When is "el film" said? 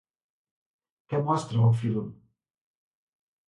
1.69-2.11